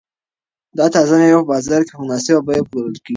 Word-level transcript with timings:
دا 0.77 0.85
تازه 0.95 1.15
مېوې 1.19 1.41
په 1.43 1.49
بازار 1.51 1.81
کې 1.85 1.91
په 1.97 2.01
مناسبه 2.03 2.39
بیه 2.47 2.63
پلورل 2.69 2.97
کیږي. 3.03 3.09